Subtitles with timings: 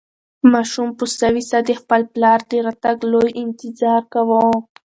[0.51, 4.43] ماشوم په سوې ساه د خپل پلار د راتګ لوی انتظار کاوه.